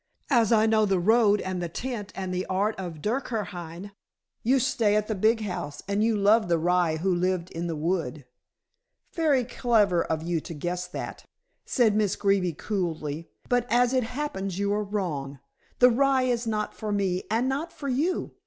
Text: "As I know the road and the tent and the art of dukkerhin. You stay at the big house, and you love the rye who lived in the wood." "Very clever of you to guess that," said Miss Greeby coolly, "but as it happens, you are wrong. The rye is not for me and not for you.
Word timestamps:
"As 0.31 0.51
I 0.51 0.65
know 0.65 0.87
the 0.87 0.97
road 0.99 1.41
and 1.41 1.61
the 1.61 1.69
tent 1.69 2.11
and 2.15 2.33
the 2.33 2.47
art 2.47 2.73
of 2.79 3.03
dukkerhin. 3.03 3.91
You 4.41 4.57
stay 4.57 4.95
at 4.95 5.05
the 5.07 5.13
big 5.13 5.41
house, 5.41 5.83
and 5.87 6.03
you 6.03 6.17
love 6.17 6.47
the 6.47 6.57
rye 6.57 6.97
who 6.97 7.13
lived 7.13 7.51
in 7.51 7.67
the 7.67 7.75
wood." 7.75 8.25
"Very 9.13 9.43
clever 9.45 10.03
of 10.03 10.23
you 10.23 10.39
to 10.41 10.55
guess 10.55 10.87
that," 10.87 11.23
said 11.67 11.95
Miss 11.95 12.15
Greeby 12.15 12.53
coolly, 12.53 13.29
"but 13.47 13.67
as 13.69 13.93
it 13.93 14.03
happens, 14.05 14.57
you 14.57 14.73
are 14.73 14.83
wrong. 14.83 15.37
The 15.77 15.91
rye 15.91 16.23
is 16.23 16.47
not 16.47 16.73
for 16.73 16.91
me 16.91 17.21
and 17.29 17.47
not 17.47 17.71
for 17.71 17.87
you. 17.87 18.31